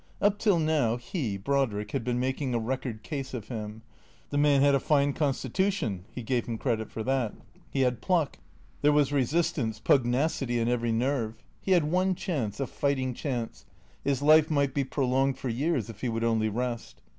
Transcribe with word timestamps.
Up 0.19 0.39
till 0.39 0.57
now, 0.57 0.97
he, 0.97 1.37
Brodrick, 1.37 1.91
had 1.91 2.03
been 2.03 2.19
making 2.19 2.55
a 2.55 2.59
record 2.59 3.03
case 3.03 3.35
of 3.35 3.49
him. 3.49 3.83
The 4.31 4.37
man 4.39 4.61
had 4.61 4.73
a 4.73 4.79
fine 4.79 5.13
constitution 5.13 6.05
(he 6.09 6.23
gave 6.23 6.47
him 6.47 6.57
credit 6.57 6.89
for 6.89 7.03
that); 7.03 7.35
he 7.69 7.81
had 7.81 8.01
pluck; 8.01 8.39
there 8.81 8.91
was 8.91 9.11
resistance, 9.13 9.79
pugnacity 9.79 10.57
in 10.57 10.67
every 10.67 10.91
nerve. 10.91 11.43
He 11.61 11.73
had 11.73 11.83
one 11.91 12.15
chance, 12.15 12.59
a 12.59 12.65
fighting 12.65 13.13
chance. 13.13 13.67
His 14.03 14.23
life 14.23 14.49
might 14.49 14.73
be 14.73 14.83
prolonged 14.83 15.37
for 15.37 15.49
years, 15.49 15.87
if 15.87 16.01
he 16.01 16.09
would 16.09 16.23
only 16.23 16.49
rest. 16.49 16.99